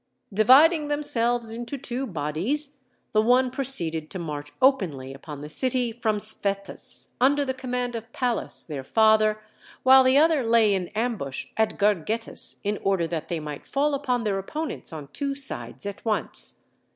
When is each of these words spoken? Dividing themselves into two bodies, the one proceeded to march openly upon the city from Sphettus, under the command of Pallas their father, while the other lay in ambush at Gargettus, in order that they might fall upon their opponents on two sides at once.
Dividing 0.33 0.87
themselves 0.87 1.51
into 1.51 1.77
two 1.77 2.07
bodies, 2.07 2.75
the 3.11 3.21
one 3.21 3.51
proceeded 3.51 4.09
to 4.09 4.17
march 4.17 4.51
openly 4.59 5.13
upon 5.13 5.41
the 5.41 5.47
city 5.47 5.91
from 5.91 6.17
Sphettus, 6.17 7.09
under 7.21 7.45
the 7.45 7.53
command 7.53 7.95
of 7.95 8.11
Pallas 8.11 8.63
their 8.63 8.83
father, 8.83 9.39
while 9.83 10.03
the 10.03 10.17
other 10.17 10.41
lay 10.41 10.73
in 10.73 10.87
ambush 10.95 11.49
at 11.55 11.77
Gargettus, 11.77 12.55
in 12.63 12.79
order 12.81 13.05
that 13.05 13.27
they 13.27 13.39
might 13.39 13.67
fall 13.67 13.93
upon 13.93 14.23
their 14.23 14.39
opponents 14.39 14.91
on 14.91 15.07
two 15.09 15.35
sides 15.35 15.85
at 15.85 16.03
once. 16.03 16.63